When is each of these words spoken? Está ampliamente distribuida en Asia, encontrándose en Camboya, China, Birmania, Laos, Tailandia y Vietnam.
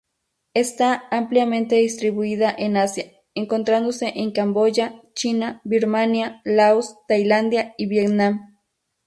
Está 0.55 1.03
ampliamente 1.11 1.75
distribuida 1.75 2.51
en 2.57 2.75
Asia, 2.75 3.05
encontrándose 3.35 4.11
en 4.15 4.31
Camboya, 4.31 4.99
China, 5.13 5.61
Birmania, 5.63 6.41
Laos, 6.43 6.95
Tailandia 7.07 7.75
y 7.77 7.85
Vietnam. 7.85 8.57